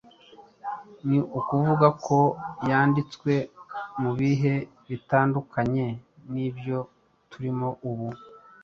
Ni 1.07 1.19
ukuvuga 1.39 1.87
ko 2.05 2.17
yanditswe 2.69 3.33
mu 4.01 4.11
bihe 4.19 4.53
bitandukanye 4.89 5.85
n‟ibyo 6.31 6.79
turimo 7.31 7.67
ubu 7.89 8.07